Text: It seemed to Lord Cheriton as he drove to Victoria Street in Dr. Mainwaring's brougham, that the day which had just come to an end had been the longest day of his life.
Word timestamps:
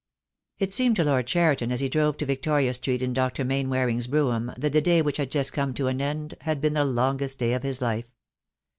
It 0.57 0.73
seemed 0.73 0.95
to 0.95 1.03
Lord 1.03 1.27
Cheriton 1.27 1.71
as 1.71 1.79
he 1.79 1.87
drove 1.87 2.17
to 2.17 2.25
Victoria 2.25 2.73
Street 2.73 3.03
in 3.03 3.13
Dr. 3.13 3.45
Mainwaring's 3.45 4.07
brougham, 4.07 4.51
that 4.57 4.73
the 4.73 4.81
day 4.81 4.99
which 5.03 5.17
had 5.17 5.29
just 5.29 5.53
come 5.53 5.75
to 5.75 5.85
an 5.89 6.01
end 6.01 6.33
had 6.41 6.59
been 6.59 6.73
the 6.73 6.85
longest 6.85 7.37
day 7.37 7.53
of 7.53 7.61
his 7.61 7.83
life. 7.83 8.11